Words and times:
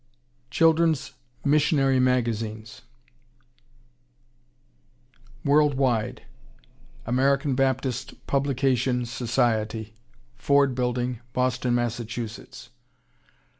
CHILDREN'S 0.49 1.11
MISSIONARY 1.45 1.99
MAGAZINES 1.99 2.81
World 5.45 5.75
Wide 5.75 6.23
American 7.05 7.53
Baptist 7.53 8.15
Publication 8.25 9.05
Society, 9.05 9.93
Ford 10.33 10.73
Bldg., 10.73 11.19
Boston, 11.33 11.75
Mass. 11.75 12.01